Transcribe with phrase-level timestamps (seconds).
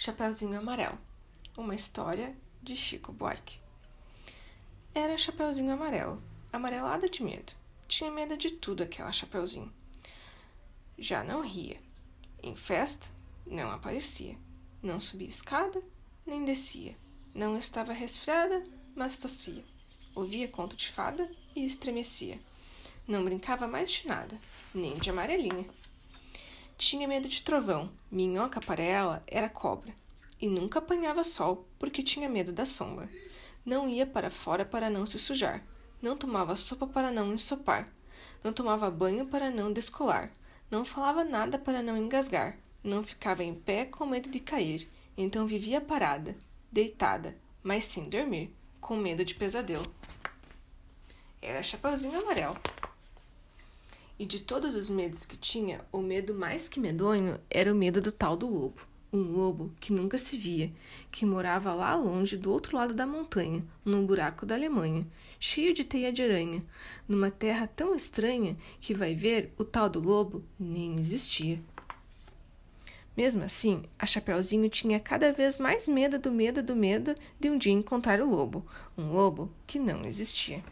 [0.00, 0.96] Chapeuzinho Amarelo
[1.56, 2.32] Uma história
[2.62, 3.58] de Chico Buarque
[4.94, 6.22] Era Chapeuzinho Amarelo,
[6.52, 7.52] amarelada de medo.
[7.88, 9.74] Tinha medo de tudo aquela Chapeuzinho.
[10.96, 11.82] Já não ria.
[12.40, 13.10] Em festa,
[13.44, 14.38] não aparecia.
[14.80, 15.82] Não subia escada,
[16.24, 16.96] nem descia.
[17.34, 18.62] Não estava resfriada,
[18.94, 19.64] mas tossia.
[20.14, 22.38] Ouvia conto de fada e estremecia.
[23.04, 24.38] Não brincava mais de nada,
[24.72, 25.68] nem de amarelinha.
[26.78, 29.92] Tinha medo de trovão, minhoca para ela era cobra.
[30.40, 33.10] E nunca apanhava sol, porque tinha medo da sombra.
[33.66, 35.60] Não ia para fora para não se sujar.
[36.00, 37.88] Não tomava sopa para não ensopar.
[38.44, 40.30] Não tomava banho para não descolar.
[40.70, 42.56] Não falava nada para não engasgar.
[42.84, 44.88] Não ficava em pé com medo de cair.
[45.16, 46.36] Então vivia parada,
[46.70, 49.92] deitada, mas sem dormir, com medo de pesadelo.
[51.42, 52.56] Era Chapeuzinho Amarelo.
[54.18, 58.00] E de todos os medos que tinha, o medo mais que medonho era o medo
[58.00, 58.82] do tal do lobo.
[59.12, 60.72] Um lobo que nunca se via,
[61.10, 65.06] que morava lá longe do outro lado da montanha, num buraco da Alemanha,
[65.38, 66.64] cheio de teia de aranha,
[67.06, 71.60] numa terra tão estranha que vai ver o tal do lobo nem existia.
[73.16, 77.56] Mesmo assim, a Chapeuzinho tinha cada vez mais medo do medo do medo de um
[77.56, 78.66] dia encontrar o lobo,
[78.96, 80.62] um lobo que não existia.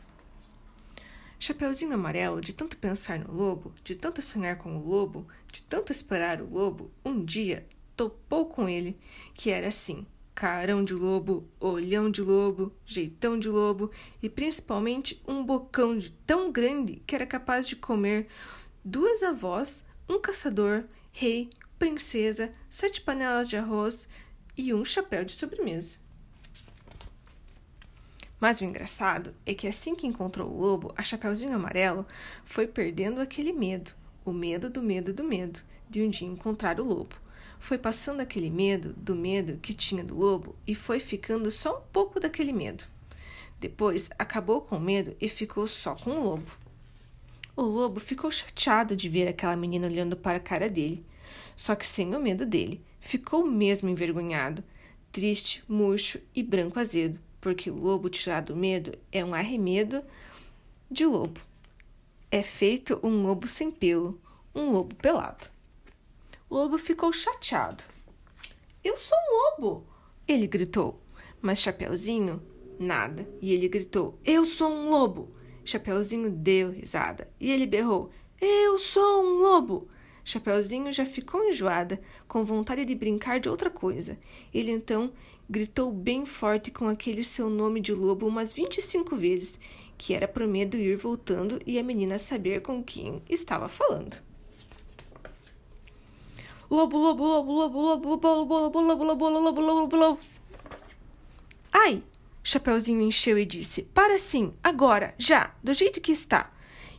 [1.39, 5.93] Chapeuzinho amarelo, de tanto pensar no lobo, de tanto sonhar com o lobo, de tanto
[5.93, 8.99] esperar o lobo, um dia topou com ele,
[9.35, 13.91] que era assim: carão de lobo, olhão de lobo, jeitão de lobo
[14.23, 18.29] e principalmente um bocão de tão grande que era capaz de comer
[18.85, 24.09] duas avós, um caçador, rei, princesa, sete panelas de arroz
[24.57, 26.06] e um chapéu de sobremesa.
[28.41, 32.07] Mas o engraçado é que assim que encontrou o lobo, a Chapeuzinho Amarelo
[32.45, 33.93] foi perdendo aquele medo,
[34.25, 37.17] o medo do medo do medo, de um dia encontrar o lobo.
[37.59, 41.93] Foi passando aquele medo do medo que tinha do lobo e foi ficando só um
[41.93, 42.85] pouco daquele medo.
[43.59, 46.53] Depois acabou com o medo e ficou só com o lobo.
[47.57, 51.03] O lobo ficou chateado de ver aquela menina olhando para a cara dele,
[51.57, 52.83] só que sem o medo dele.
[53.01, 54.63] Ficou mesmo envergonhado,
[55.11, 60.03] triste, murcho e branco azedo porque o lobo tirado do medo é um arremedo
[60.91, 61.41] de lobo.
[62.29, 64.21] É feito um lobo sem pelo,
[64.53, 65.47] um lobo pelado.
[66.51, 67.85] O lobo ficou chateado.
[68.83, 69.87] Eu sou um lobo!
[70.27, 71.01] Ele gritou.
[71.41, 72.43] Mas Chapeuzinho,
[72.81, 73.29] nada.
[73.41, 75.33] E ele gritou: Eu sou um lobo!
[75.65, 79.87] Chapeuzinho deu risada e ele berrou: Eu sou um lobo!
[80.27, 84.19] Chapeuzinho já ficou enjoada, com vontade de brincar de outra coisa.
[84.53, 85.09] Ele então
[85.49, 89.57] gritou bem forte com aquele seu nome de lobo umas vinte e cinco vezes,
[89.97, 94.17] que era pro medo ir voltando e a menina saber com quem estava falando.
[96.69, 100.21] Lobo, lobo, lobo, lobo, lobo, lobo, lobo, lobo, lobo, lobo, lobo, lobo, lobo.
[101.73, 102.03] Ai!
[102.43, 106.51] Chapeuzinho encheu e disse: Para sim, agora, já, do jeito que está.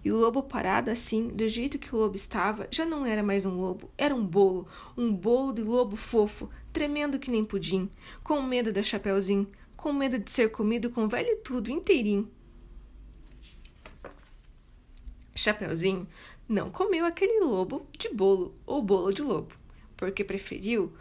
[0.04, 3.46] E o lobo parado assim, do jeito que o lobo estava, já não era mais
[3.46, 7.90] um lobo, era um bolo, um bolo de lobo fofo, tremendo que nem pudim,
[8.24, 12.30] com medo da Chapeuzinho, com medo de ser comido com velho tudo inteirinho.
[15.36, 16.08] Chapeuzinho
[16.48, 19.56] não comeu aquele lobo de bolo ou bolo de lobo,
[19.96, 20.94] porque preferiu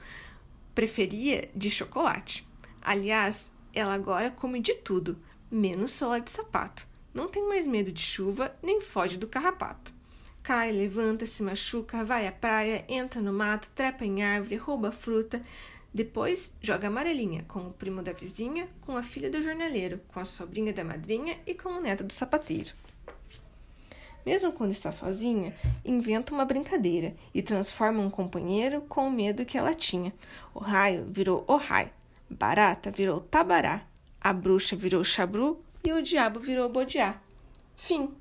[0.74, 2.46] preferia de chocolate.
[2.82, 5.18] Aliás, ela agora come de tudo,
[5.50, 6.86] menos sola de sapato
[7.16, 9.90] não tem mais medo de chuva nem foge do carrapato.
[10.42, 15.40] Cai, levanta, se machuca, vai à praia, entra no mato, trepa em árvore, rouba fruta.
[15.92, 20.26] Depois joga amarelinha com o primo da vizinha, com a filha do jornaleiro, com a
[20.26, 22.74] sobrinha da madrinha e com o neto do sapateiro.
[24.24, 29.56] Mesmo quando está sozinha, inventa uma brincadeira e transforma um companheiro com o medo que
[29.56, 30.12] ela tinha.
[30.52, 31.90] O raio virou o raio,
[32.28, 33.86] barata virou tabará,
[34.20, 37.20] a bruxa virou chabru e o diabo virou Bodiá.
[37.76, 38.12] Fim.